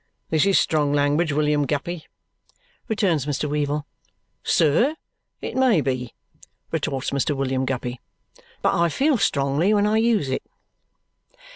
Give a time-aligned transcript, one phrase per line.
[0.31, 2.07] "This is strong language, William Guppy,"
[2.87, 3.47] returns Mr.
[3.47, 3.85] Weevle.
[4.41, 4.95] "Sir,
[5.41, 6.15] it may be,"
[6.71, 7.35] retorts Mr.
[7.37, 7.99] William Guppy,
[8.63, 10.41] "but I feel strongly when I use it."